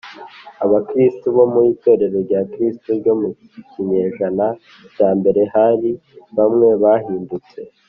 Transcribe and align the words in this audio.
Abakirisitu 0.63 1.27
bo 1.35 1.45
mu 1.53 1.59
Itorero 1.71 2.17
rya 2.27 2.41
gikristo 2.43 2.89
ryo 2.99 3.13
mu 3.21 3.29
kinyejana 3.71 4.47
cya 4.95 5.09
mbere 5.19 5.41
hari 5.53 5.91
bamwe 6.37 6.67
bahindutse 6.83 7.59